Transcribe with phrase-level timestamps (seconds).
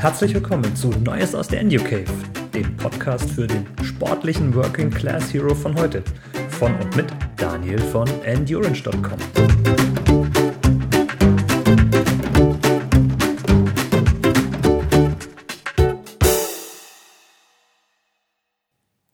[0.00, 2.10] herzlich willkommen zu Neues aus der EnduCave,
[2.54, 6.02] dem Podcast für den sportlichen Working Class Hero von heute.
[6.48, 9.18] Von und mit Daniel von Endurance.com.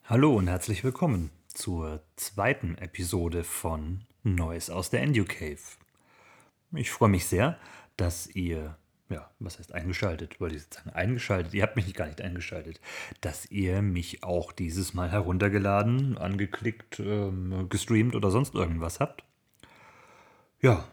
[0.05, 5.59] Hallo und herzlich willkommen zur zweiten Episode von Neues aus der EnduCave.
[6.77, 7.59] Ich freue mich sehr,
[7.97, 10.41] dass ihr ja, was heißt eingeschaltet?
[10.41, 11.55] Wollte ich sagen, eingeschaltet.
[11.55, 12.81] Ihr habt mich gar nicht eingeschaltet.
[13.21, 19.23] Dass ihr mich auch dieses Mal heruntergeladen, angeklickt, ähm, gestreamt oder sonst irgendwas habt.
[20.61, 20.89] Ja,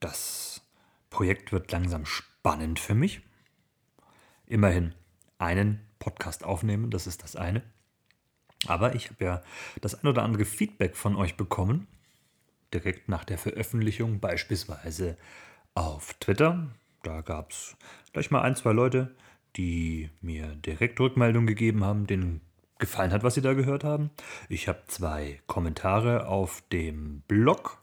[0.00, 0.62] das
[1.10, 3.20] Projekt wird langsam spannend für mich.
[4.46, 4.94] Immerhin
[5.38, 7.62] einen Podcast aufnehmen, das ist das eine.
[8.66, 9.42] Aber ich habe ja
[9.80, 11.86] das ein oder andere Feedback von euch bekommen,
[12.72, 15.16] direkt nach der Veröffentlichung, beispielsweise
[15.74, 16.74] auf Twitter
[17.06, 17.76] da gab es
[18.12, 19.14] gleich mal ein, zwei Leute,
[19.56, 22.40] die mir direkt Rückmeldung gegeben haben, denen
[22.78, 24.10] gefallen hat, was sie da gehört haben.
[24.48, 27.80] Ich habe zwei Kommentare auf dem Blog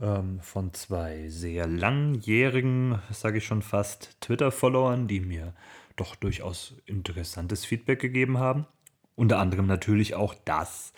[0.00, 5.54] ähm, von zwei sehr langjährigen, sage ich schon fast, Twitter-Followern, die mir
[5.96, 8.66] doch durchaus interessantes Feedback gegeben haben.
[9.14, 10.92] Unter anderem natürlich auch das,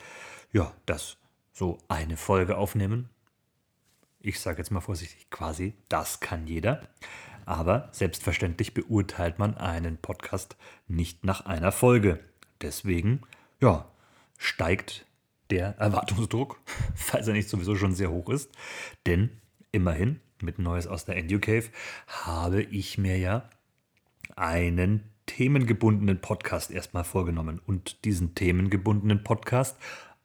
[0.52, 1.18] ja, das
[1.52, 3.10] so eine Folge aufnehmen.
[4.20, 6.82] Ich sage jetzt mal vorsichtig, quasi, das kann jeder.
[7.46, 10.56] Aber selbstverständlich beurteilt man einen Podcast
[10.88, 12.20] nicht nach einer Folge.
[12.60, 13.22] Deswegen,
[13.60, 13.88] ja,
[14.36, 15.06] steigt
[15.50, 16.60] der Erwartungsdruck,
[16.94, 18.50] falls er nicht sowieso schon sehr hoch ist.
[19.06, 19.30] Denn
[19.72, 21.70] immerhin, mit Neues aus der EduCave,
[22.08, 23.48] habe ich mir ja
[24.34, 29.78] einen themengebundenen Podcast erstmal vorgenommen und diesen themengebundenen Podcast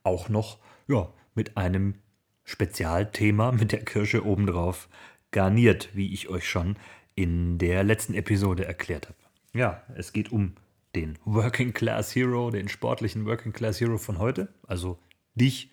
[0.03, 1.95] auch noch ja, mit einem
[2.43, 4.89] Spezialthema mit der Kirsche obendrauf
[5.31, 6.75] garniert, wie ich euch schon
[7.15, 9.17] in der letzten Episode erklärt habe.
[9.53, 10.53] Ja, es geht um
[10.95, 14.99] den Working Class Hero, den sportlichen Working Class Hero von heute, also
[15.35, 15.71] dich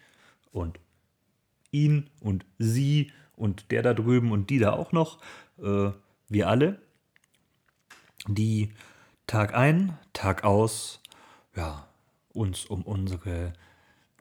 [0.53, 0.79] und
[1.71, 5.21] ihn und sie und der da drüben und die da auch noch,
[5.59, 5.91] äh,
[6.29, 6.81] wir alle,
[8.27, 8.73] die
[9.27, 11.01] Tag ein, Tag aus,
[11.55, 11.89] ja,
[12.33, 13.53] uns um unsere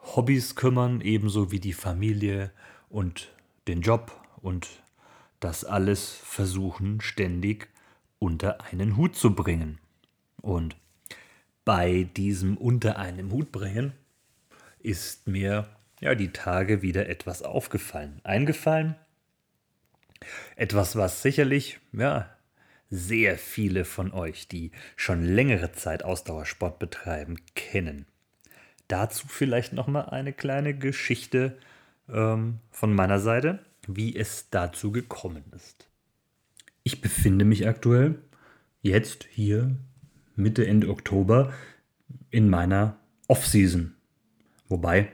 [0.02, 2.52] Hobbys kümmern, ebenso wie die Familie
[2.90, 3.30] und
[3.68, 4.12] den Job
[4.42, 4.68] und
[5.40, 7.70] das alles versuchen ständig
[8.20, 9.80] unter einen Hut zu bringen.
[10.42, 10.75] Und
[11.66, 13.94] bei diesem unter einem Hut bringen
[14.80, 15.68] ist mir
[16.00, 18.96] ja die Tage wieder etwas aufgefallen, eingefallen.
[20.56, 22.30] Etwas, was sicherlich ja
[22.90, 28.06] sehr viele von euch, die schon längere Zeit Ausdauersport betreiben, kennen.
[28.88, 31.58] Dazu vielleicht noch mal eine kleine Geschichte
[32.09, 35.88] ähm, von meiner Seite wie es dazu gekommen ist.
[36.84, 38.20] Ich befinde mich aktuell
[38.81, 39.75] jetzt hier
[40.36, 41.52] Mitte, Ende Oktober
[42.30, 43.96] in meiner Off-Season.
[44.70, 45.09] Wobei,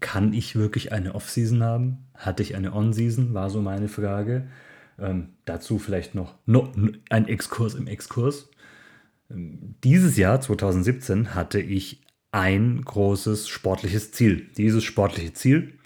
[0.00, 2.06] kann ich wirklich eine Off-Season haben?
[2.14, 3.32] Hatte ich eine On-Season?
[3.32, 4.48] War so meine Frage.
[4.98, 6.70] Ähm, dazu vielleicht noch no,
[7.08, 8.50] ein Exkurs im Exkurs.
[9.30, 12.02] Ähm, dieses Jahr, 2017, hatte ich
[12.32, 14.50] ein großes sportliches Ziel.
[14.56, 15.78] Dieses sportliche Ziel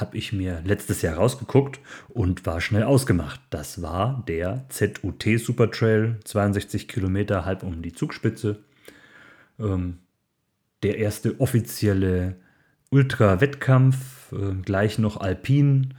[0.00, 3.40] habe ich mir letztes Jahr rausgeguckt und war schnell ausgemacht.
[3.50, 8.64] Das war der ZUT Super Trail, 62 Kilometer halb um die Zugspitze.
[9.58, 9.98] Ähm,
[10.82, 12.36] der erste offizielle
[12.90, 15.94] Ultra-Wettkampf, äh, gleich noch Alpin.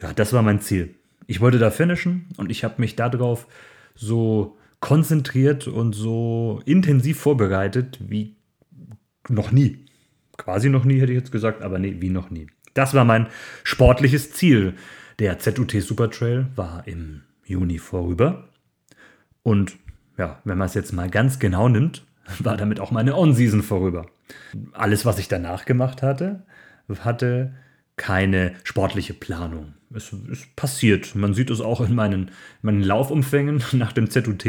[0.00, 0.94] Ja, das war mein Ziel.
[1.26, 3.46] Ich wollte da finishen und ich habe mich darauf
[3.94, 8.36] so konzentriert und so intensiv vorbereitet wie
[9.28, 9.86] noch nie.
[10.36, 12.48] Quasi noch nie, hätte ich jetzt gesagt, aber nee, wie noch nie.
[12.74, 13.26] Das war mein
[13.64, 14.74] sportliches Ziel.
[15.18, 18.48] Der ZUT Supertrail war im Juni vorüber.
[19.42, 19.76] Und
[20.18, 22.04] ja, wenn man es jetzt mal ganz genau nimmt,
[22.38, 24.06] war damit auch meine On-Season vorüber.
[24.72, 26.44] Alles, was ich danach gemacht hatte,
[27.00, 27.54] hatte
[27.96, 29.74] keine sportliche Planung.
[29.94, 31.14] Es ist passiert.
[31.14, 32.30] Man sieht es auch in meinen,
[32.62, 33.62] meinen Laufumfängen.
[33.72, 34.44] Nach dem ZUT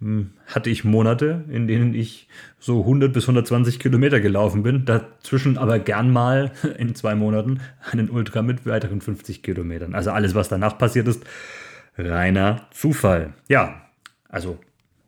[0.00, 2.28] hm, hatte ich Monate, in denen ich
[2.58, 4.84] so 100 bis 120 Kilometer gelaufen bin.
[4.84, 7.60] Dazwischen aber gern mal in zwei Monaten
[7.90, 9.94] einen Ultra mit weiteren 50 Kilometern.
[9.94, 11.24] Also alles, was danach passiert ist,
[11.98, 13.34] reiner Zufall.
[13.48, 13.82] Ja,
[14.28, 14.58] also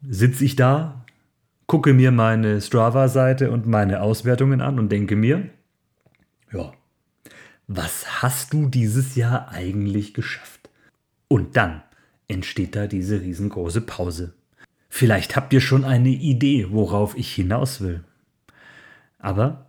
[0.02, 1.04] sitze ich da,
[1.66, 5.50] gucke mir meine Strava-Seite und meine Auswertungen an und denke mir,
[6.52, 6.72] ja,
[7.68, 10.70] was hast du dieses Jahr eigentlich geschafft?
[11.28, 11.82] Und dann
[12.26, 14.34] entsteht da diese riesengroße Pause.
[14.88, 18.02] Vielleicht habt ihr schon eine Idee, worauf ich hinaus will.
[19.18, 19.66] Aber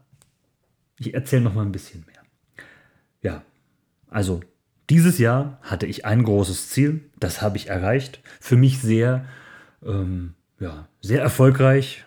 [0.97, 2.23] ich erzähle noch mal ein bisschen mehr.
[3.21, 3.43] Ja,
[4.07, 4.41] also
[4.89, 8.21] dieses Jahr hatte ich ein großes Ziel, das habe ich erreicht.
[8.39, 9.25] Für mich sehr,
[9.83, 12.05] ähm, ja, sehr erfolgreich,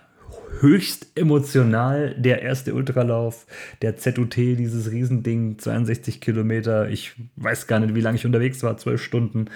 [0.60, 3.46] höchst emotional der erste Ultralauf,
[3.82, 6.88] der ZUT, dieses Riesending, 62 Kilometer.
[6.88, 9.46] Ich weiß gar nicht, wie lange ich unterwegs war, zwölf Stunden.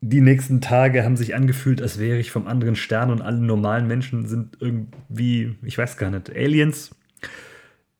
[0.00, 3.86] Die nächsten Tage haben sich angefühlt, als wäre ich vom anderen Stern und alle normalen
[3.86, 6.90] Menschen sind irgendwie, ich weiß gar nicht, Aliens.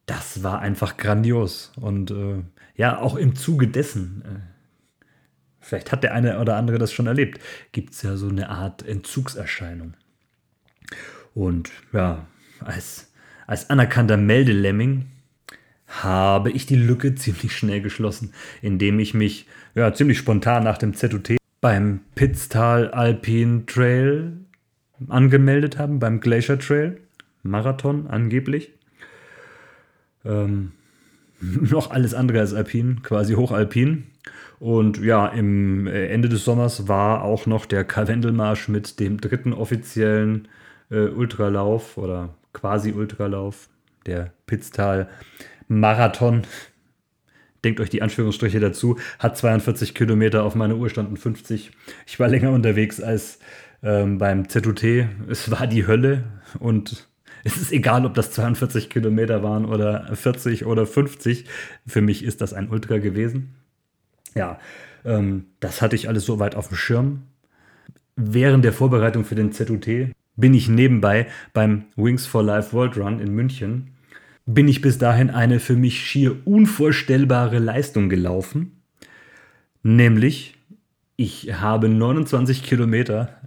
[0.04, 1.72] Das war einfach grandios.
[1.80, 2.42] Und äh,
[2.76, 5.06] ja, auch im Zuge dessen, äh,
[5.58, 7.40] vielleicht hat der eine oder andere das schon erlebt,
[7.72, 9.94] gibt es ja so eine Art Entzugserscheinung.
[11.36, 12.26] Und ja,
[12.60, 13.12] als,
[13.46, 15.04] als anerkannter Meldelemming
[15.86, 20.94] habe ich die Lücke ziemlich schnell geschlossen, indem ich mich ja, ziemlich spontan nach dem
[20.94, 24.32] ZUT beim Pitztal Alpine Trail
[25.08, 26.96] angemeldet habe, beim Glacier Trail,
[27.42, 28.70] Marathon angeblich.
[30.24, 30.72] Ähm,
[31.40, 34.04] noch alles andere als Alpin, quasi hochalpin.
[34.58, 39.52] Und ja, im äh, Ende des Sommers war auch noch der Karwendelmarsch mit dem dritten
[39.52, 40.48] offiziellen
[40.90, 43.68] äh, Ultralauf oder quasi Ultralauf,
[44.06, 45.08] der Pitztal
[45.68, 46.42] Marathon.
[47.64, 51.72] Denkt euch die Anführungsstriche dazu, hat 42 Kilometer, auf meiner Uhr standen 50.
[52.06, 53.38] Ich war länger unterwegs als
[53.82, 54.84] ähm, beim ZUT.
[55.28, 56.24] Es war die Hölle
[56.58, 57.08] und
[57.44, 61.44] es ist egal, ob das 42 Kilometer waren oder 40 oder 50.
[61.86, 63.54] Für mich ist das ein Ultra gewesen.
[64.34, 64.58] Ja,
[65.04, 67.22] ähm, das hatte ich alles so weit auf dem Schirm.
[68.16, 69.86] Während der Vorbereitung für den ZUT
[70.36, 73.92] bin ich nebenbei beim Wings for Life World Run in München,
[74.46, 78.82] bin ich bis dahin eine für mich schier unvorstellbare Leistung gelaufen.
[79.82, 80.54] Nämlich,
[81.16, 83.40] ich habe 29 Kilometer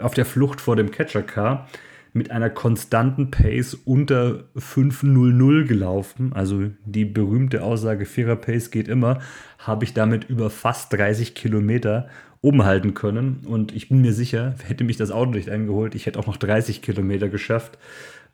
[0.00, 1.68] auf der Flucht vor dem Catcher Car
[2.12, 6.32] mit einer konstanten Pace unter 5.00 gelaufen.
[6.32, 9.20] Also die berühmte Aussage, Vierer Pace geht immer,
[9.58, 12.08] habe ich damit über fast 30 Kilometer
[12.40, 13.44] oben halten können.
[13.46, 16.36] Und ich bin mir sicher, hätte mich das Auto nicht eingeholt, ich hätte auch noch
[16.36, 17.78] 30 Kilometer geschafft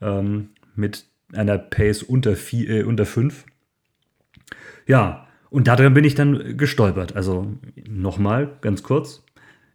[0.01, 3.45] ähm, mit einer Pace unter, vier, äh, unter 5.
[4.87, 7.17] Ja, und daran bin ich dann gestolpert.
[7.17, 7.55] Also
[7.89, 9.25] nochmal, ganz kurz.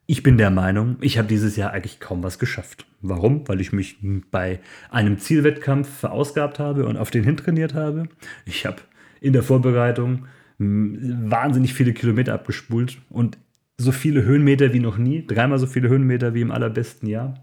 [0.06, 2.86] Ich bin der Meinung, ich habe dieses Jahr eigentlich kaum was geschafft.
[3.02, 3.48] Warum?
[3.48, 3.98] Weil ich mich
[4.32, 4.60] bei
[4.90, 8.10] einem Zielwettkampf verausgabt habe und auf den hintrainiert habe.
[8.46, 8.78] Ich habe
[9.22, 10.26] in der Vorbereitung
[10.58, 13.38] wahnsinnig viele Kilometer abgespult und
[13.80, 17.34] so viele Höhenmeter wie noch nie, dreimal so viele Höhenmeter wie im allerbesten Jahr.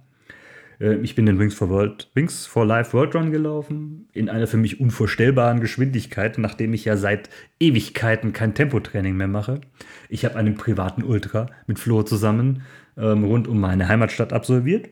[0.80, 4.46] Äh, ich bin den Wings for, World, Wings for Life World Run gelaufen, in einer
[4.46, 9.60] für mich unvorstellbaren Geschwindigkeit, nachdem ich ja seit Ewigkeiten kein Tempotraining mehr mache.
[10.08, 12.62] Ich habe einen privaten Ultra mit Flo zusammen
[12.98, 14.90] ähm, rund um meine Heimatstadt absolviert.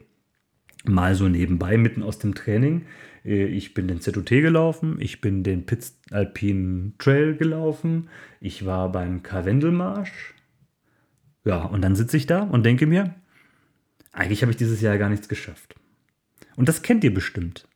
[0.87, 2.87] Mal so nebenbei, mitten aus dem Training.
[3.25, 8.09] Äh, ich bin den ZUT gelaufen, ich bin den Pitz Alpine Trail gelaufen,
[8.41, 10.35] ich war beim Karwendelmarsch,
[11.45, 13.15] ja, und dann sitze ich da und denke mir,
[14.13, 15.75] eigentlich habe ich dieses Jahr gar nichts geschafft.
[16.57, 17.67] Und das kennt ihr bestimmt.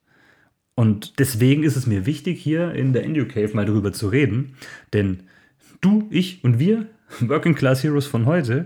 [0.74, 4.54] Und deswegen ist es mir wichtig, hier in der Indio Cave mal darüber zu reden.
[4.92, 5.24] Denn
[5.80, 6.86] du, ich und wir,
[7.20, 8.64] Working Class Heroes von heute,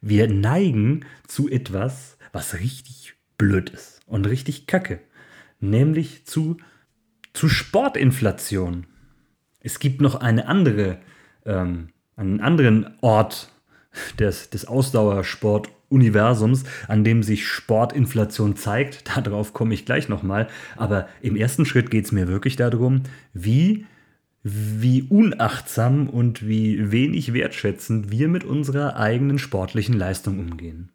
[0.00, 5.00] wir neigen zu etwas, was richtig blöd ist und richtig kacke.
[5.60, 6.56] Nämlich zu,
[7.32, 8.86] zu Sportinflation.
[9.60, 10.98] Es gibt noch eine andere,
[11.46, 13.53] ähm, einen anderen Ort
[14.18, 19.04] des, des Ausdauersport-Universums, an dem sich Sportinflation zeigt.
[19.26, 20.48] Darauf komme ich gleich nochmal.
[20.76, 23.86] Aber im ersten Schritt geht es mir wirklich darum, wie,
[24.42, 30.90] wie unachtsam und wie wenig wertschätzend wir mit unserer eigenen sportlichen Leistung umgehen.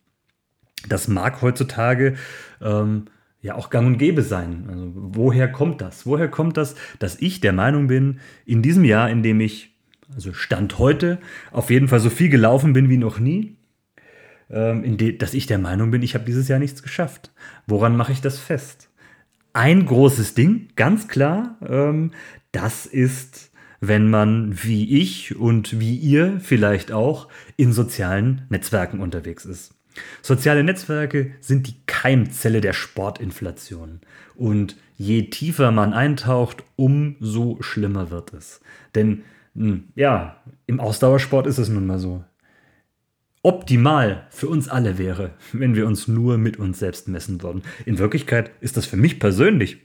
[0.88, 2.16] Das mag heutzutage
[2.62, 3.06] ähm,
[3.42, 4.66] ja auch gang und gäbe sein.
[4.70, 6.06] Also, woher kommt das?
[6.06, 9.76] Woher kommt das, dass ich der Meinung bin, in diesem Jahr, in dem ich
[10.14, 11.20] also Stand heute,
[11.52, 13.58] auf jeden Fall so viel gelaufen bin wie noch nie,
[14.50, 17.32] ähm, dass ich der Meinung bin, ich habe dieses Jahr nichts geschafft.
[17.68, 18.90] Woran mache ich das fest?
[19.54, 22.12] Ein großes Ding, ganz klar, ähm,
[22.52, 29.46] das ist, wenn man wie ich und wie ihr vielleicht auch in sozialen Netzwerken unterwegs
[29.46, 29.76] ist.
[30.22, 34.02] Soziale Netzwerke sind die Keimzelle der Sportinflation.
[34.36, 38.62] Und je tiefer man eintaucht, umso schlimmer wird es.
[38.96, 39.24] Denn
[39.96, 42.24] ja, im Ausdauersport ist es nun mal so.
[43.42, 47.64] Optimal für uns alle wäre, wenn wir uns nur mit uns selbst messen würden.
[47.86, 49.78] In Wirklichkeit ist das für mich persönlich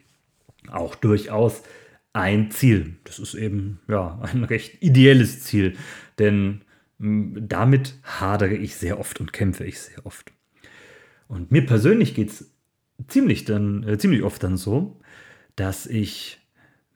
[0.70, 1.62] auch durchaus
[2.12, 2.96] ein Ziel.
[3.04, 5.76] Das ist eben ja ein recht ideelles Ziel,
[6.18, 6.62] denn
[6.98, 10.32] hm, damit hadere ich sehr oft und kämpfe ich sehr oft.
[11.26, 12.50] Und mir persönlich geht es
[13.08, 15.00] ziemlich, äh, ziemlich oft dann so,
[15.56, 16.40] dass ich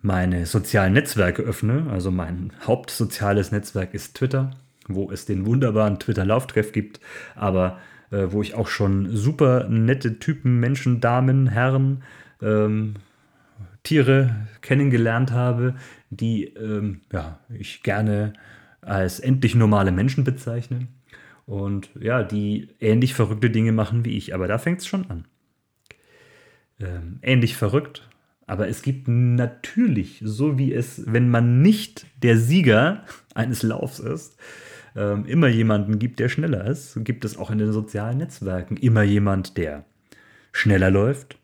[0.00, 4.50] meine sozialen Netzwerke öffne, also mein hauptsoziales Netzwerk ist Twitter,
[4.86, 7.00] wo es den wunderbaren Twitter-Lauftreff gibt,
[7.34, 7.78] aber
[8.10, 12.02] äh, wo ich auch schon super nette Typen, Menschen, Damen, Herren,
[12.40, 12.94] ähm,
[13.82, 15.74] Tiere kennengelernt habe,
[16.10, 18.32] die ähm, ja, ich gerne
[18.80, 20.88] als endlich normale Menschen bezeichne.
[21.46, 24.34] Und ja, die ähnlich verrückte Dinge machen wie ich.
[24.34, 25.24] Aber da fängt es schon an.
[26.78, 28.08] Ähm, ähnlich verrückt.
[28.48, 34.38] Aber es gibt natürlich, so wie es, wenn man nicht der Sieger eines Laufs ist,
[34.96, 39.02] ähm, immer jemanden gibt, der schneller ist, gibt es auch in den sozialen Netzwerken immer
[39.02, 39.84] jemand, der
[40.50, 41.38] schneller läuft,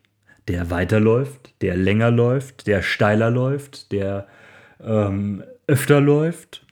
[0.47, 4.27] der weiterläuft, der länger läuft, der steiler läuft, der
[4.83, 6.65] ähm, öfter läuft.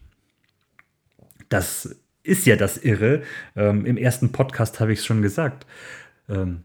[1.50, 3.22] Das ist ja das Irre.
[3.56, 5.68] Ähm, Im ersten Podcast habe ich es schon gesagt.
[6.28, 6.64] Ähm,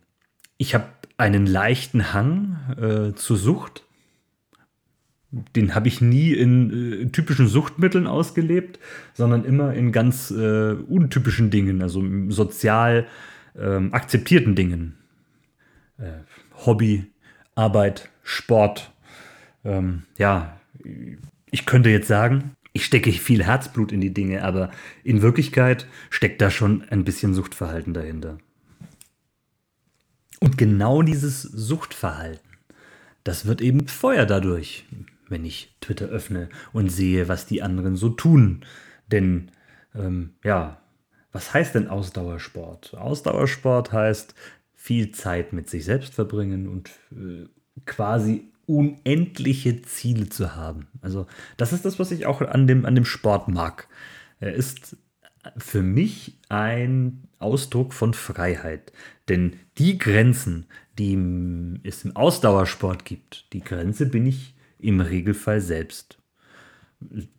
[0.56, 0.86] ich habe
[1.18, 3.84] einen leichten Hang äh, zur Sucht.
[5.30, 8.78] Den habe ich nie in äh, typischen Suchtmitteln ausgelebt,
[9.12, 13.06] sondern immer in ganz äh, untypischen Dingen, also sozial
[13.58, 14.96] ähm, akzeptierten Dingen.
[15.98, 16.20] Äh,
[16.64, 17.04] Hobby,
[17.54, 18.92] Arbeit, Sport.
[19.64, 20.58] Ähm, ja,
[21.50, 24.70] ich könnte jetzt sagen, ich stecke viel Herzblut in die Dinge, aber
[25.02, 28.38] in Wirklichkeit steckt da schon ein bisschen Suchtverhalten dahinter.
[30.40, 32.48] Und genau dieses Suchtverhalten,
[33.24, 34.84] das wird eben befeuert dadurch,
[35.28, 38.64] wenn ich Twitter öffne und sehe, was die anderen so tun.
[39.10, 39.50] Denn,
[39.94, 40.80] ähm, ja,
[41.32, 42.94] was heißt denn Ausdauersport?
[42.94, 44.34] Ausdauersport heißt
[44.74, 47.46] viel Zeit mit sich selbst verbringen und äh,
[47.84, 50.86] quasi unendliche Ziele zu haben.
[51.00, 51.26] Also
[51.56, 53.88] das ist das, was ich auch an dem, an dem Sport mag.
[54.40, 54.96] Er ist
[55.56, 58.92] für mich ein Ausdruck von Freiheit.
[59.28, 60.66] Denn die Grenzen,
[60.98, 61.14] die
[61.84, 66.18] es im Ausdauersport gibt, die Grenze bin ich im Regelfall selbst.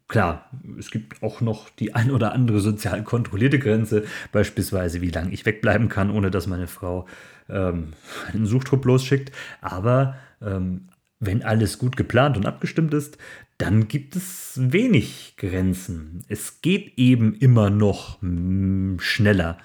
[0.08, 5.32] Klar, es gibt auch noch die ein oder andere sozial kontrollierte Grenze, beispielsweise wie lange
[5.34, 7.06] ich wegbleiben kann, ohne dass meine Frau
[7.50, 7.94] ähm,
[8.32, 9.32] einen Suchtrupp losschickt.
[9.62, 10.88] Aber ähm,
[11.20, 13.18] wenn alles gut geplant und abgestimmt ist,
[13.60, 16.24] dann gibt es wenig Grenzen.
[16.30, 19.58] Es geht eben immer noch mm, schneller.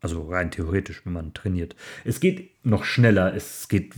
[0.00, 1.76] Also rein theoretisch, wenn man trainiert.
[2.04, 3.34] Es geht noch schneller.
[3.34, 3.94] Es geht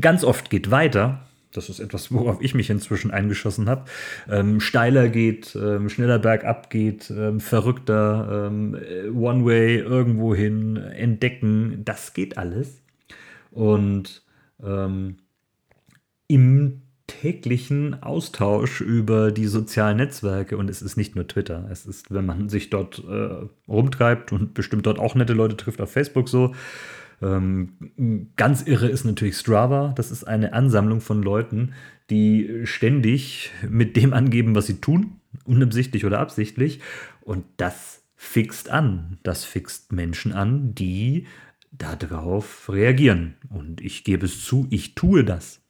[0.00, 1.26] ganz oft geht weiter.
[1.52, 3.84] Das ist etwas, worauf ich mich inzwischen eingeschossen habe.
[4.30, 8.76] Ähm, steiler geht, ähm, schneller bergab geht, ähm, verrückter, ähm,
[9.12, 11.84] One-Way irgendwo hin, entdecken.
[11.84, 12.80] Das geht alles.
[13.50, 14.22] Und
[14.62, 15.16] ähm,
[16.28, 21.68] im täglichen Austausch über die sozialen Netzwerke und es ist nicht nur Twitter.
[21.70, 25.80] Es ist, wenn man sich dort äh, rumtreibt und bestimmt dort auch nette Leute trifft
[25.80, 26.54] auf Facebook so.
[27.22, 29.92] Ähm, ganz irre ist natürlich Strava.
[29.96, 31.74] Das ist eine Ansammlung von Leuten,
[32.10, 36.80] die ständig mit dem angeben, was sie tun, unabsichtlich oder absichtlich.
[37.20, 39.18] Und das fixt an.
[39.22, 41.26] Das fixt Menschen an, die
[41.70, 43.34] darauf reagieren.
[43.50, 45.63] Und ich gebe es zu, ich tue das.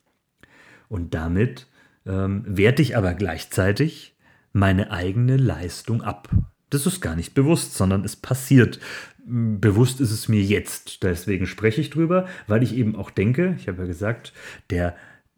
[0.95, 1.67] Und damit
[2.07, 4.17] ähm, werte ich aber gleichzeitig
[4.53, 6.29] meine eigene Leistung ab.
[6.71, 8.79] Das ist gar nicht bewusst, sondern es passiert.
[9.27, 11.03] Bewusst ist es mir jetzt.
[11.03, 14.33] Deswegen spreche ich drüber, weil ich eben auch denke, ich habe ja gesagt,
[14.71, 14.95] der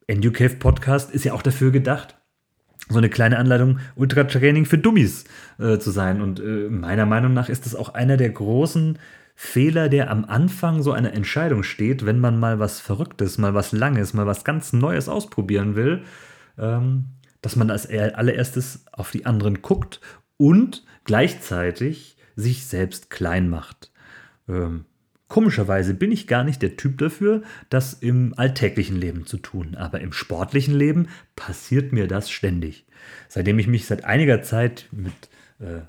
[0.06, 2.18] EnduCave Podcast ist ja auch dafür gedacht,
[2.90, 5.24] so eine kleine Anleitung Ultratraining für Dummies
[5.58, 6.20] äh, zu sein.
[6.20, 8.98] Und äh, meiner Meinung nach ist das auch einer der großen
[9.38, 13.72] Fehler, der am Anfang so einer Entscheidung steht, wenn man mal was Verrücktes, mal was
[13.72, 16.04] Langes, mal was ganz Neues ausprobieren will,
[16.58, 17.04] ähm,
[17.42, 20.00] dass man als allererstes auf die anderen guckt
[20.38, 23.92] und gleichzeitig sich selbst klein macht.
[24.48, 24.86] Ähm,
[25.28, 30.00] komischerweise bin ich gar nicht der Typ dafür, das im alltäglichen Leben zu tun, aber
[30.00, 32.86] im sportlichen Leben passiert mir das ständig.
[33.28, 35.12] Seitdem ich mich seit einiger Zeit mit
[35.60, 35.82] äh,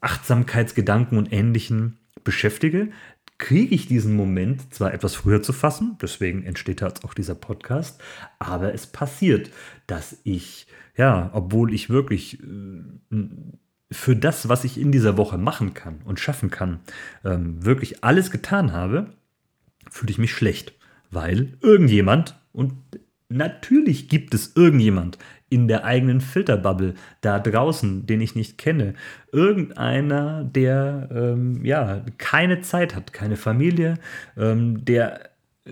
[0.00, 2.90] Achtsamkeitsgedanken und Ähnlichem beschäftige,
[3.38, 8.02] kriege ich diesen Moment zwar etwas früher zu fassen, deswegen entsteht jetzt auch dieser Podcast,
[8.38, 9.50] aber es passiert,
[9.86, 10.66] dass ich,
[10.96, 13.16] ja, obwohl ich wirklich äh,
[13.90, 16.80] für das, was ich in dieser Woche machen kann und schaffen kann,
[17.24, 19.14] ähm, wirklich alles getan habe,
[19.90, 20.74] fühle ich mich schlecht,
[21.10, 22.74] weil irgendjemand, und
[23.28, 28.94] natürlich gibt es irgendjemand, in der eigenen Filterbubble da draußen, den ich nicht kenne.
[29.32, 33.98] Irgendeiner, der ähm, ja keine Zeit hat, keine Familie,
[34.36, 35.30] ähm, der
[35.64, 35.70] äh,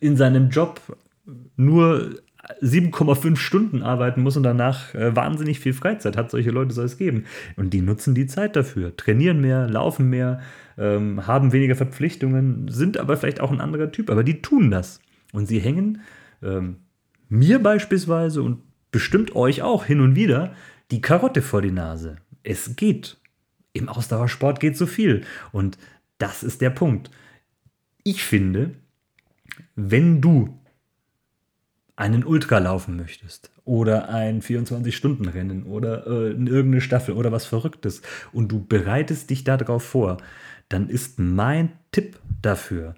[0.00, 0.80] in seinem Job
[1.56, 2.14] nur
[2.62, 6.30] 7,5 Stunden arbeiten muss und danach äh, wahnsinnig viel Freizeit hat.
[6.30, 7.24] Solche Leute soll es geben.
[7.56, 10.40] Und die nutzen die Zeit dafür, trainieren mehr, laufen mehr,
[10.78, 14.10] ähm, haben weniger Verpflichtungen, sind aber vielleicht auch ein anderer Typ.
[14.10, 15.00] Aber die tun das.
[15.32, 16.00] Und sie hängen
[16.42, 16.76] ähm,
[17.28, 20.54] mir beispielsweise und bestimmt euch auch hin und wieder
[20.90, 22.16] die Karotte vor die Nase.
[22.42, 23.18] Es geht.
[23.72, 25.24] Im Ausdauersport geht so viel.
[25.52, 25.78] Und
[26.18, 27.10] das ist der Punkt.
[28.02, 28.72] Ich finde,
[29.76, 30.58] wenn du
[31.96, 38.00] einen Ultra laufen möchtest oder ein 24-Stunden-Rennen oder äh, irgendeine Staffel oder was Verrücktes
[38.32, 40.16] und du bereitest dich darauf vor,
[40.70, 42.94] dann ist mein Tipp dafür,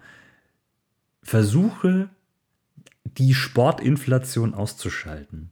[1.22, 2.10] versuche
[3.04, 5.50] die Sportinflation auszuschalten.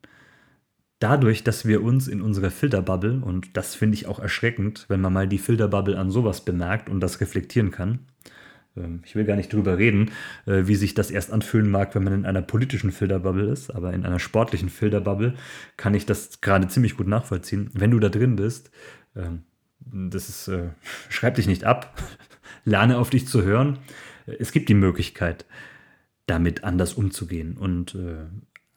[1.00, 5.12] Dadurch, dass wir uns in unserer Filterbubble, und das finde ich auch erschreckend, wenn man
[5.12, 8.00] mal die Filterbubble an sowas bemerkt und das reflektieren kann,
[8.76, 10.10] ähm, ich will gar nicht drüber reden,
[10.44, 13.94] äh, wie sich das erst anfühlen mag, wenn man in einer politischen Filterbubble ist, aber
[13.94, 15.34] in einer sportlichen Filterbubble
[15.78, 17.70] kann ich das gerade ziemlich gut nachvollziehen.
[17.72, 18.70] Wenn du da drin bist,
[19.16, 19.44] ähm,
[19.80, 20.68] das ist, äh,
[21.08, 21.98] schreib dich nicht ab,
[22.64, 23.78] lerne auf dich zu hören.
[24.26, 25.46] Es gibt die Möglichkeit,
[26.26, 27.56] damit anders umzugehen.
[27.56, 28.26] Und äh,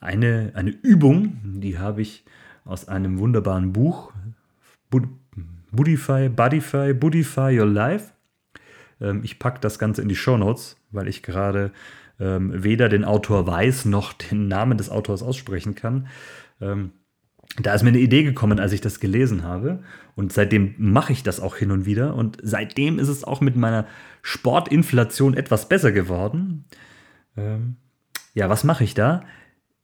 [0.04, 2.24] eine, eine Übung, die habe ich
[2.66, 4.14] aus einem wunderbaren Buch,
[5.72, 8.12] Budify, Budify, Budify Your Life.
[9.02, 11.72] Ähm, ich packe das Ganze in die Show Notes, weil ich gerade
[12.20, 16.08] ähm, weder den Autor weiß noch den Namen des Autors aussprechen kann.
[16.62, 16.92] Ähm,
[17.62, 19.84] da ist mir eine Idee gekommen, als ich das gelesen habe.
[20.16, 22.16] Und seitdem mache ich das auch hin und wieder.
[22.16, 23.86] Und seitdem ist es auch mit meiner
[24.22, 26.66] Sportinflation etwas besser geworden.
[28.34, 29.24] Ja, was mache ich da?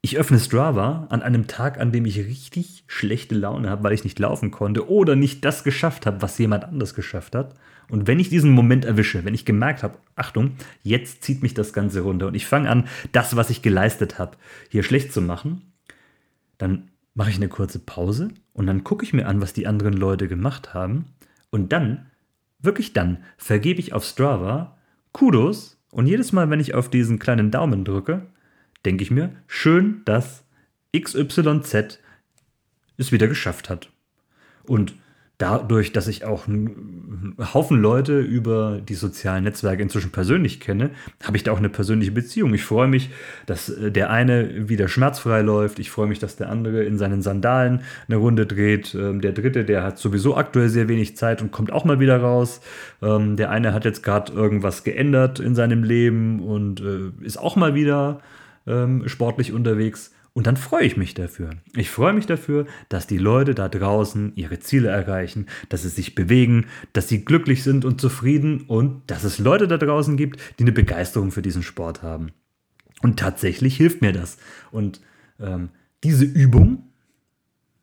[0.02, 4.06] Ich öffne Strava an einem Tag, an dem ich richtig schlechte Laune habe, weil ich
[4.06, 7.56] nicht laufen konnte oder nicht das geschafft habe, was jemand anders geschafft hat.
[7.90, 10.52] Und wenn ich diesen Moment erwische, wenn ich gemerkt habe, Achtung,
[10.84, 14.38] jetzt zieht mich das Ganze runter und ich fange an, das, was ich geleistet habe,
[14.70, 15.74] hier schlecht zu machen,
[16.58, 19.94] dann mache ich eine kurze Pause und dann gucke ich mir an, was die anderen
[19.94, 21.08] Leute gemacht haben.
[21.50, 22.06] Und dann,
[22.60, 24.78] wirklich dann, vergebe ich auf Strava
[25.12, 28.28] Kudos und jedes Mal, wenn ich auf diesen kleinen Daumen drücke,
[28.86, 30.44] denke ich mir, schön, dass
[30.96, 32.00] XYZ
[32.98, 33.90] es wieder geschafft hat.
[34.64, 34.94] Und
[35.40, 40.92] dadurch, dass ich auch einen Haufen Leute über die sozialen Netzwerke inzwischen persönlich kenne,
[41.24, 42.54] habe ich da auch eine persönliche Beziehung.
[42.54, 43.10] Ich freue mich,
[43.46, 45.80] dass äh, der eine wieder schmerzfrei läuft.
[45.80, 48.94] Ich freue mich, dass der andere in seinen Sandalen eine Runde dreht.
[48.94, 52.18] Ähm, der dritte, der hat sowieso aktuell sehr wenig Zeit und kommt auch mal wieder
[52.18, 52.60] raus.
[53.02, 57.56] Ähm, der eine hat jetzt gerade irgendwas geändert in seinem Leben und äh, ist auch
[57.56, 58.20] mal wieder
[58.70, 60.14] ähm, sportlich unterwegs.
[60.34, 61.50] Und dann freue ich mich dafür.
[61.76, 66.16] Ich freue mich dafür, dass die Leute da draußen ihre Ziele erreichen, dass sie sich
[66.16, 70.64] bewegen, dass sie glücklich sind und zufrieden und dass es Leute da draußen gibt, die
[70.64, 72.32] eine Begeisterung für diesen Sport haben.
[73.02, 74.38] Und tatsächlich hilft mir das.
[74.72, 75.02] Und
[75.40, 75.70] ähm,
[76.04, 76.84] diese Übung,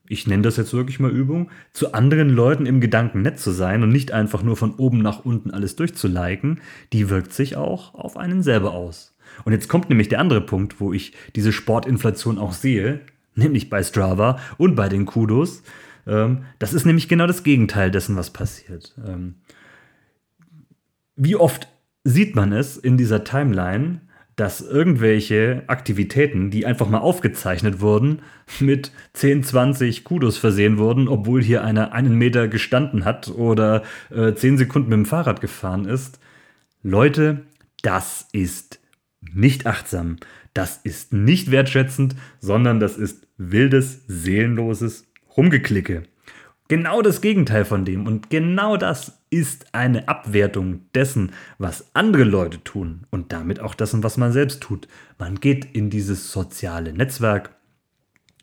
[0.08, 3.82] ich nenne das jetzt wirklich mal Übung, zu anderen Leuten im Gedanken nett zu sein
[3.82, 6.60] und nicht einfach nur von oben nach unten alles durchzuliken,
[6.92, 9.15] die wirkt sich auch auf einen selber aus.
[9.44, 13.00] Und jetzt kommt nämlich der andere Punkt, wo ich diese Sportinflation auch sehe,
[13.34, 15.62] nämlich bei Strava und bei den Kudos.
[16.06, 18.94] Ähm, das ist nämlich genau das Gegenteil dessen, was passiert.
[19.06, 19.36] Ähm,
[21.16, 21.68] wie oft
[22.04, 24.00] sieht man es in dieser Timeline,
[24.36, 28.20] dass irgendwelche Aktivitäten, die einfach mal aufgezeichnet wurden,
[28.60, 33.82] mit 10, 20 Kudos versehen wurden, obwohl hier einer einen Meter gestanden hat oder
[34.14, 36.20] äh, 10 Sekunden mit dem Fahrrad gefahren ist.
[36.82, 37.46] Leute,
[37.82, 38.78] das ist
[39.32, 40.16] nicht achtsam,
[40.54, 46.04] das ist nicht wertschätzend, sondern das ist wildes, seelenloses Rumgeklicke.
[46.68, 48.06] Genau das Gegenteil von dem.
[48.06, 54.02] Und genau das ist eine Abwertung dessen, was andere Leute tun und damit auch dessen,
[54.02, 54.88] was man selbst tut.
[55.18, 57.54] Man geht in dieses soziale Netzwerk,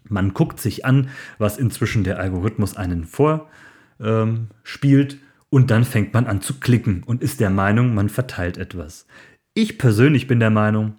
[0.07, 3.53] man guckt sich an, was inzwischen der Algorithmus einen vorspielt
[3.99, 5.19] ähm,
[5.49, 9.07] und dann fängt man an zu klicken und ist der Meinung, man verteilt etwas.
[9.55, 10.95] Ich persönlich bin der Meinung,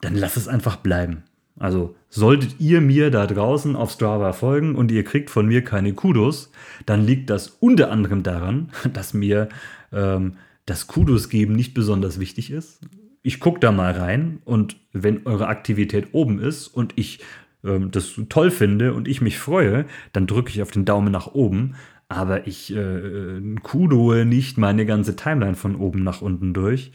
[0.00, 1.24] dann lass es einfach bleiben.
[1.58, 5.92] Also solltet ihr mir da draußen auf Strava folgen und ihr kriegt von mir keine
[5.92, 6.52] Kudos,
[6.86, 9.48] dann liegt das unter anderem daran, dass mir
[9.92, 10.34] ähm,
[10.64, 12.80] das Kudos geben nicht besonders wichtig ist.
[13.22, 17.18] Ich gucke da mal rein und wenn eure Aktivität oben ist und ich
[17.64, 21.26] ähm, das toll finde und ich mich freue, dann drücke ich auf den Daumen nach
[21.34, 21.74] oben.
[22.08, 26.92] Aber ich äh, kudoe nicht meine ganze Timeline von oben nach unten durch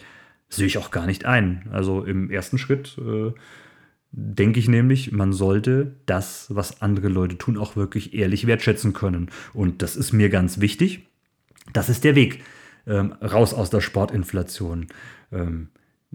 [0.56, 1.68] sehe ich auch gar nicht ein.
[1.72, 3.32] Also im ersten Schritt äh,
[4.12, 9.30] denke ich nämlich, man sollte das, was andere Leute tun, auch wirklich ehrlich wertschätzen können.
[9.54, 11.08] Und das ist mir ganz wichtig.
[11.74, 12.44] Das ist der Weg
[12.88, 14.88] ähm, raus aus der Sportinflation.
[15.32, 15.70] Ähm,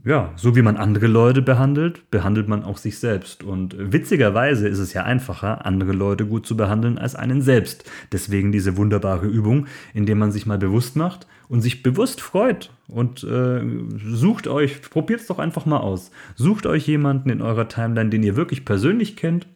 [0.05, 3.45] ja, so wie man andere Leute behandelt, behandelt man auch sich selbst.
[3.45, 7.85] Und witzigerweise ist es ja einfacher, andere Leute gut zu behandeln als einen selbst.
[8.13, 13.25] Deswegen diese wunderbare Übung, indem man sich mal bewusst macht und sich bewusst freut und
[13.25, 13.61] äh,
[13.99, 16.13] sucht euch, probiert es doch einfach mal aus.
[16.37, 19.49] Sucht euch jemanden in eurer Timeline, den ihr wirklich persönlich kennt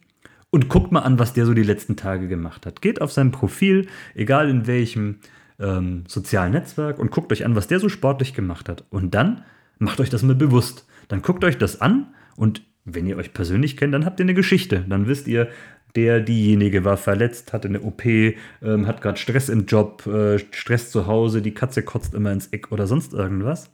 [0.51, 2.83] und guckt mal an, was der so die letzten Tage gemacht hat.
[2.83, 5.21] Geht auf sein Profil, egal in welchem
[5.61, 8.85] ähm, sozialen Netzwerk und guckt euch an, was der so sportlich gemacht hat.
[8.91, 9.45] Und dann
[9.79, 10.89] macht euch das mal bewusst.
[11.07, 14.35] Dann guckt euch das an und wenn ihr euch persönlich kennt, dann habt ihr eine
[14.35, 14.85] Geschichte.
[14.89, 15.49] Dann wisst ihr,
[15.97, 20.91] der, diejenige war verletzt, hatte eine OP, ähm, hat gerade Stress im Job, äh, Stress
[20.91, 23.71] zu Hause, die Katze kotzt immer ins Eck oder sonst irgendwas.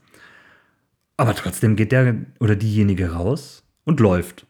[1.16, 4.46] Aber trotzdem geht der oder diejenige raus und läuft.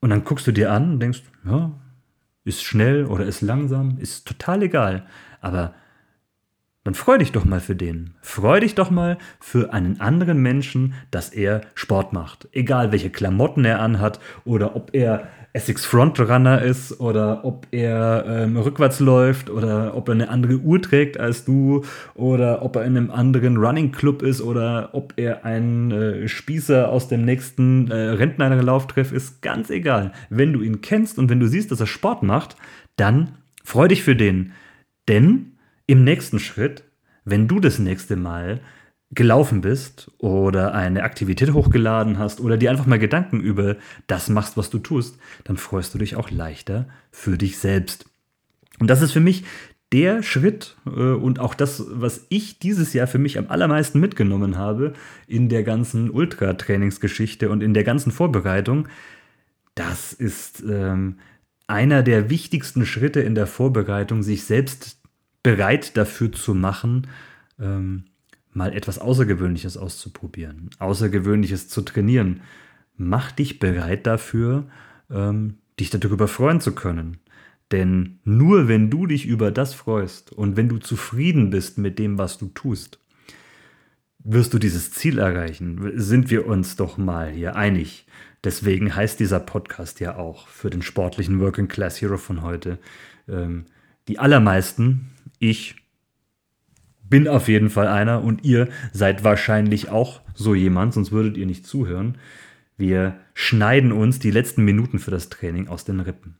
[0.00, 1.72] Und dann guckst du dir an und denkst, ja,
[2.44, 5.06] ist schnell oder ist langsam, ist total egal.
[5.40, 5.74] Aber
[6.84, 8.14] dann freu dich doch mal für den.
[8.20, 12.46] Freu dich doch mal für einen anderen Menschen, dass er Sport macht.
[12.52, 18.56] Egal welche Klamotten er anhat oder ob er Essex Frontrunner ist oder ob er ähm,
[18.56, 22.96] rückwärts läuft oder ob er eine andere Uhr trägt als du oder ob er in
[22.96, 27.94] einem anderen Running Club ist oder ob er ein äh, Spießer aus dem nächsten äh,
[27.94, 29.42] Rentnerlauftreff ist.
[29.42, 30.10] Ganz egal.
[30.28, 32.56] Wenn du ihn kennst und wenn du siehst, dass er Sport macht,
[32.96, 34.54] dann freu dich für den.
[35.08, 35.52] Denn
[35.86, 36.82] im nächsten Schritt,
[37.24, 38.58] wenn du das nächste Mal
[39.14, 44.56] gelaufen bist oder eine Aktivität hochgeladen hast oder dir einfach mal Gedanken über das machst,
[44.56, 48.06] was du tust, dann freust du dich auch leichter für dich selbst.
[48.80, 49.44] Und das ist für mich
[49.92, 54.58] der Schritt äh, und auch das, was ich dieses Jahr für mich am allermeisten mitgenommen
[54.58, 54.94] habe
[55.28, 58.88] in der ganzen Ultra-Trainingsgeschichte und in der ganzen Vorbereitung,
[59.76, 61.18] das ist ähm,
[61.66, 65.00] einer der wichtigsten Schritte in der Vorbereitung, sich selbst
[65.42, 67.06] bereit dafür zu machen,
[67.60, 68.06] ähm,
[68.54, 72.40] mal etwas Außergewöhnliches auszuprobieren, Außergewöhnliches zu trainieren.
[72.96, 74.68] Mach dich bereit dafür,
[75.10, 77.18] ähm, dich darüber freuen zu können.
[77.72, 82.18] Denn nur wenn du dich über das freust und wenn du zufrieden bist mit dem,
[82.18, 83.00] was du tust,
[84.18, 85.92] wirst du dieses Ziel erreichen.
[85.94, 88.06] Sind wir uns doch mal hier einig.
[88.44, 92.78] Deswegen heißt dieser Podcast ja auch für den sportlichen Working Class Hero von heute.
[93.28, 93.64] Ähm,
[94.06, 95.76] die allermeisten ich
[97.14, 101.46] bin auf jeden Fall einer und ihr seid wahrscheinlich auch so jemand, sonst würdet ihr
[101.46, 102.18] nicht zuhören.
[102.76, 106.34] Wir schneiden uns die letzten Minuten für das Training aus den Rippen.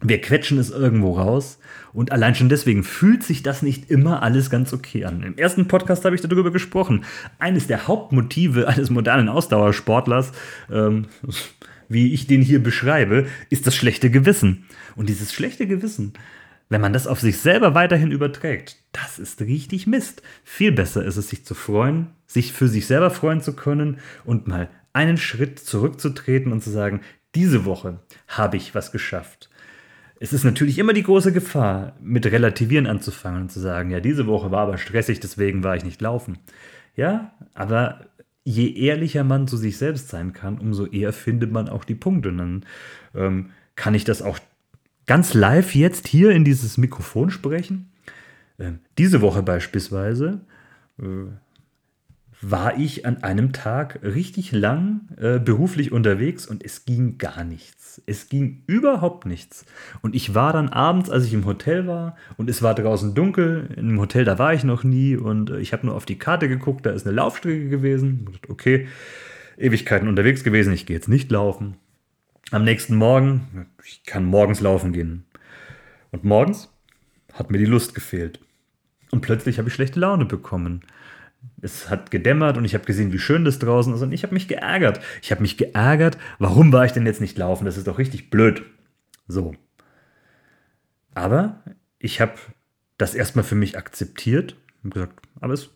[0.00, 1.58] Wir quetschen es irgendwo raus
[1.92, 5.24] und allein schon deswegen fühlt sich das nicht immer alles ganz okay an.
[5.24, 7.04] Im ersten Podcast habe ich darüber gesprochen.
[7.40, 10.30] Eines der Hauptmotive eines modernen Ausdauersportlers,
[10.70, 11.06] ähm,
[11.88, 14.66] wie ich den hier beschreibe, ist das schlechte Gewissen.
[14.94, 16.12] Und dieses schlechte Gewissen,
[16.68, 20.22] wenn man das auf sich selber weiterhin überträgt, das ist richtig Mist.
[20.44, 24.46] Viel besser ist es, sich zu freuen, sich für sich selber freuen zu können und
[24.46, 27.00] mal einen Schritt zurückzutreten und zu sagen,
[27.34, 29.50] diese Woche habe ich was geschafft.
[30.20, 34.26] Es ist natürlich immer die große Gefahr, mit Relativieren anzufangen und zu sagen, ja, diese
[34.26, 36.38] Woche war aber stressig, deswegen war ich nicht laufen.
[36.96, 38.06] Ja, aber
[38.44, 42.28] je ehrlicher man zu sich selbst sein kann, umso eher findet man auch die Punkte.
[42.28, 42.66] Und dann
[43.14, 44.38] ähm, kann ich das auch
[45.06, 47.90] ganz live jetzt hier in dieses Mikrofon sprechen.
[48.58, 50.40] Ähm, diese Woche beispielsweise
[51.00, 51.26] äh,
[52.50, 58.02] war ich an einem Tag richtig lang äh, beruflich unterwegs und es ging gar nichts.
[58.06, 59.64] Es ging überhaupt nichts.
[60.02, 63.68] Und ich war dann abends, als ich im Hotel war und es war draußen dunkel,
[63.76, 66.48] im Hotel, da war ich noch nie und äh, ich habe nur auf die Karte
[66.48, 68.28] geguckt, da ist eine Laufstrecke gewesen.
[68.48, 68.88] Okay,
[69.56, 71.76] Ewigkeiten unterwegs gewesen, ich gehe jetzt nicht laufen.
[72.50, 75.24] Am nächsten Morgen, ich kann morgens laufen gehen.
[76.10, 76.70] Und morgens
[77.32, 78.38] hat mir die Lust gefehlt.
[79.10, 80.82] Und plötzlich habe ich schlechte Laune bekommen.
[81.62, 84.34] Es hat gedämmert und ich habe gesehen, wie schön das draußen ist und ich habe
[84.34, 85.00] mich geärgert.
[85.22, 87.64] Ich habe mich geärgert, warum war ich denn jetzt nicht laufen?
[87.64, 88.62] Das ist doch richtig blöd.
[89.26, 89.54] So.
[91.14, 91.62] Aber
[91.98, 92.34] ich habe
[92.98, 95.70] das erstmal für mich akzeptiert und gesagt, aber es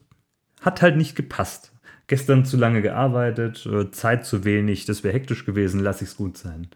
[0.60, 1.72] hat halt nicht gepasst
[2.08, 6.16] gestern zu lange gearbeitet, äh, Zeit zu wenig, das wäre hektisch gewesen, lass ich es
[6.16, 6.66] gut sein.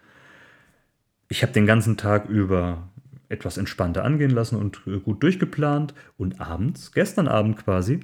[1.28, 2.88] Ich habe den ganzen Tag über
[3.28, 8.00] etwas entspannter angehen lassen und äh, gut durchgeplant und abends, gestern Abend quasi,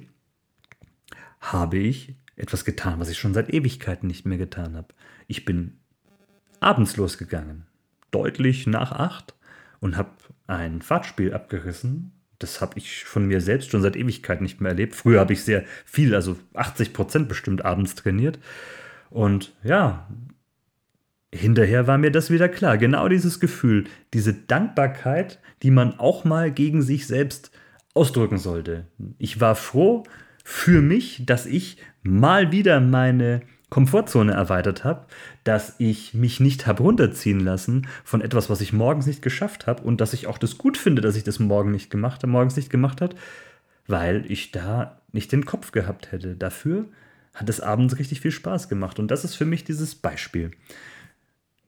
[1.39, 4.87] habe ich etwas getan, was ich schon seit Ewigkeiten nicht mehr getan habe.
[5.27, 5.77] Ich bin
[6.59, 7.67] abends losgegangen,
[8.11, 9.35] deutlich nach acht
[9.79, 10.09] und habe
[10.47, 14.95] ein Fahrtspiel abgerissen das habe ich von mir selbst schon seit Ewigkeit nicht mehr erlebt.
[14.95, 18.39] Früher habe ich sehr viel, also 80 Prozent bestimmt abends trainiert.
[19.09, 20.07] Und ja,
[21.33, 22.77] hinterher war mir das wieder klar.
[22.77, 27.51] Genau dieses Gefühl, diese Dankbarkeit, die man auch mal gegen sich selbst
[27.93, 28.87] ausdrücken sollte.
[29.17, 30.03] Ich war froh
[30.43, 35.05] für mich, dass ich mal wieder meine Komfortzone erweitert habe,
[35.43, 39.83] dass ich mich nicht habe runterziehen lassen von etwas, was ich morgens nicht geschafft habe
[39.83, 42.69] und dass ich auch das gut finde, dass ich das morgen nicht gemacht, morgens nicht
[42.69, 43.15] gemacht habe,
[43.87, 46.35] weil ich da nicht den Kopf gehabt hätte.
[46.35, 46.85] Dafür
[47.33, 50.51] hat es abends richtig viel Spaß gemacht und das ist für mich dieses Beispiel.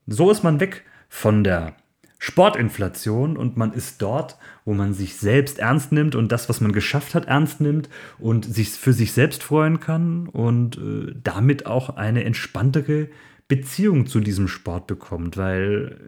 [0.08, 1.76] So ist man weg von der
[2.24, 6.72] Sportinflation und man ist dort, wo man sich selbst ernst nimmt und das, was man
[6.72, 11.98] geschafft hat, ernst nimmt und sich für sich selbst freuen kann und äh, damit auch
[11.98, 13.08] eine entspanntere
[13.48, 16.00] Beziehung zu diesem Sport bekommt, weil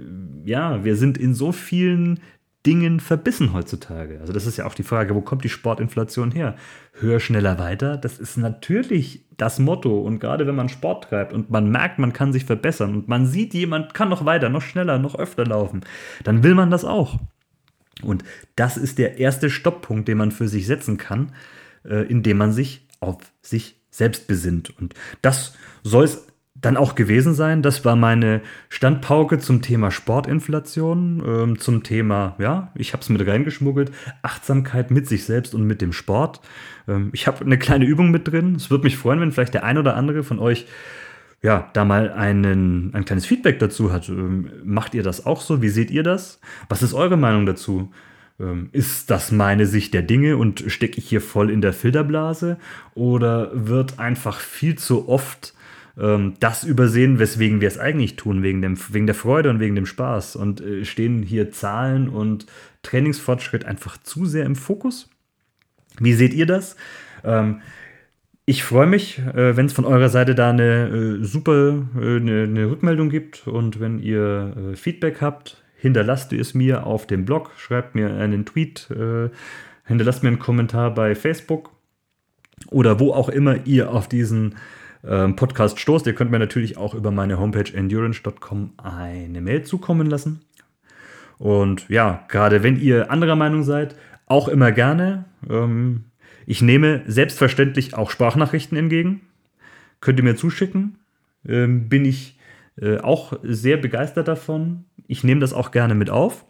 [0.46, 2.20] ja, wir sind in so vielen
[2.66, 4.20] Dingen verbissen heutzutage.
[4.22, 6.56] Also das ist ja auch die Frage, wo kommt die Sportinflation her?
[6.94, 10.00] Höher, schneller, weiter, das ist natürlich das Motto.
[10.00, 13.26] Und gerade wenn man Sport treibt und man merkt, man kann sich verbessern und man
[13.26, 15.82] sieht, jemand kann noch weiter, noch schneller, noch öfter laufen,
[16.24, 17.20] dann will man das auch.
[18.02, 18.24] Und
[18.56, 21.34] das ist der erste Stopppunkt, den man für sich setzen kann,
[21.84, 24.78] äh, indem man sich auf sich selbst besinnt.
[24.80, 26.28] Und das soll es
[26.64, 27.62] dann auch gewesen sein.
[27.62, 33.26] Das war meine Standpauke zum Thema Sportinflation, ähm, zum Thema, ja, ich habe es mit
[33.28, 36.40] reingeschmuggelt, Achtsamkeit mit sich selbst und mit dem Sport.
[36.88, 38.56] Ähm, ich habe eine kleine Übung mit drin.
[38.56, 40.66] Es würde mich freuen, wenn vielleicht der ein oder andere von euch
[41.42, 44.08] ja, da mal einen, ein kleines Feedback dazu hat.
[44.08, 45.62] Ähm, macht ihr das auch so?
[45.62, 46.40] Wie seht ihr das?
[46.70, 47.92] Was ist eure Meinung dazu?
[48.40, 52.58] Ähm, ist das meine Sicht der Dinge und stecke ich hier voll in der Filterblase?
[52.96, 55.53] Oder wird einfach viel zu oft
[56.00, 59.76] ähm, das übersehen, weswegen wir es eigentlich tun, wegen, dem, wegen der Freude und wegen
[59.76, 60.36] dem Spaß.
[60.36, 62.46] Und äh, stehen hier Zahlen und
[62.82, 65.10] Trainingsfortschritt einfach zu sehr im Fokus?
[66.00, 66.76] Wie seht ihr das?
[67.24, 67.62] Ähm,
[68.46, 72.44] ich freue mich, äh, wenn es von eurer Seite da eine äh, super äh, eine,
[72.44, 77.52] eine, Rückmeldung gibt und wenn ihr äh, Feedback habt, hinterlasst es mir auf dem Blog,
[77.58, 79.30] schreibt mir einen Tweet, äh,
[79.86, 81.70] hinterlasst mir einen Kommentar bei Facebook
[82.70, 84.56] oder wo auch immer ihr auf diesen
[85.06, 86.08] ähm, Podcast stoßt.
[86.08, 90.42] Ihr könnt mir natürlich auch über meine Homepage endurance.com eine Mail zukommen lassen.
[91.40, 95.26] Und ja, gerade wenn ihr anderer Meinung seid, auch immer gerne.
[95.50, 96.06] Ähm,
[96.46, 99.22] ich nehme selbstverständlich auch Sprachnachrichten entgegen.
[100.02, 100.98] Könnt ihr mir zuschicken.
[101.48, 102.38] Ähm, bin ich
[102.82, 104.86] äh, auch sehr begeistert davon.
[105.08, 106.46] Ich nehme das auch gerne mit auf.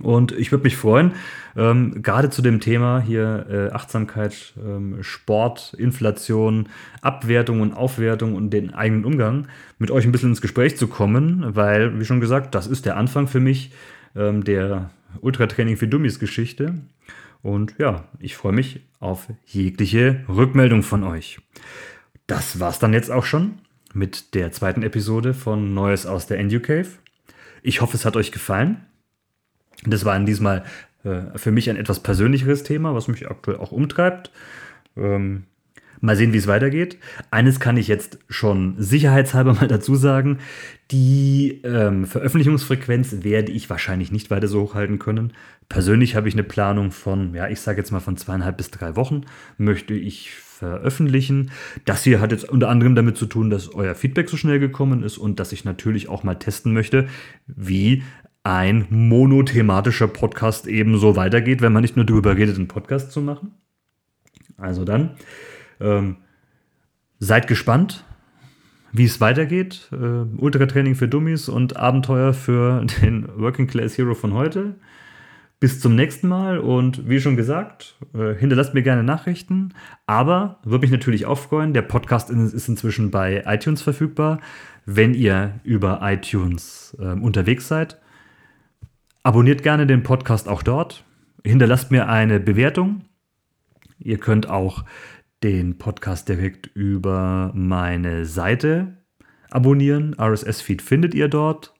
[0.00, 1.12] Und ich würde mich freuen,
[1.54, 6.68] ähm, gerade zu dem Thema hier äh, Achtsamkeit, ähm, Sport, Inflation,
[7.02, 11.54] Abwertung und Aufwertung und den eigenen Umgang mit euch ein bisschen ins Gespräch zu kommen,
[11.54, 13.72] weil, wie schon gesagt, das ist der Anfang für mich
[14.16, 16.74] ähm, der Ultratraining für Dummies Geschichte.
[17.42, 21.40] Und ja, ich freue mich auf jegliche Rückmeldung von euch.
[22.26, 23.58] Das war's dann jetzt auch schon
[23.92, 26.88] mit der zweiten Episode von Neues aus der EnduCave.
[27.62, 28.86] Ich hoffe, es hat euch gefallen.
[29.84, 30.64] Das war diesmal
[31.04, 34.30] äh, für mich ein etwas persönlicheres Thema, was mich aktuell auch umtreibt.
[34.96, 35.44] Ähm,
[36.00, 36.98] mal sehen, wie es weitergeht.
[37.30, 40.38] Eines kann ich jetzt schon sicherheitshalber mal dazu sagen.
[40.90, 45.32] Die ähm, Veröffentlichungsfrequenz werde ich wahrscheinlich nicht weiter so hochhalten können.
[45.68, 48.94] Persönlich habe ich eine Planung von, ja, ich sage jetzt mal von zweieinhalb bis drei
[48.96, 49.22] Wochen
[49.56, 51.50] möchte ich veröffentlichen.
[51.86, 55.02] Das hier hat jetzt unter anderem damit zu tun, dass euer Feedback so schnell gekommen
[55.02, 57.08] ist und dass ich natürlich auch mal testen möchte,
[57.46, 58.02] wie
[58.44, 63.52] ein monothematischer Podcast ebenso weitergeht, wenn man nicht nur darüber redet, einen Podcast zu machen.
[64.56, 65.16] Also dann,
[65.80, 66.16] ähm,
[67.18, 68.04] seid gespannt,
[68.92, 69.88] wie es weitergeht.
[69.92, 74.74] Äh, Ultratraining für Dummies und Abenteuer für den Working Class Hero von heute.
[75.60, 79.74] Bis zum nächsten Mal und wie schon gesagt, äh, hinterlasst mir gerne Nachrichten,
[80.06, 81.72] aber würde mich natürlich auch freuen.
[81.72, 84.40] Der Podcast ist inzwischen bei iTunes verfügbar.
[84.84, 88.01] Wenn ihr über iTunes äh, unterwegs seid,
[89.24, 91.04] Abonniert gerne den Podcast auch dort.
[91.44, 93.04] Hinterlasst mir eine Bewertung.
[93.98, 94.84] Ihr könnt auch
[95.44, 98.96] den Podcast direkt über meine Seite
[99.50, 100.16] abonnieren.
[100.18, 101.72] RSS-Feed findet ihr dort.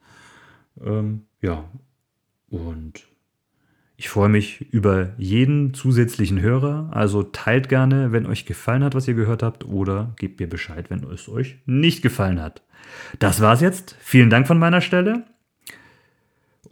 [0.81, 1.65] Ähm, ja,
[2.49, 3.09] und
[3.97, 6.91] ich freue mich über jeden zusätzlichen Hörer.
[6.93, 10.91] Also teilt gerne, wenn euch gefallen hat, was ihr gehört habt, oder gebt mir Bescheid,
[10.91, 12.63] wenn es euch nicht gefallen hat.
[13.19, 13.97] Das war's jetzt.
[14.01, 15.25] Vielen Dank von meiner Stelle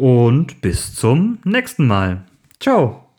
[0.01, 2.23] und bis zum nächsten Mal.
[2.59, 3.10] Ciao.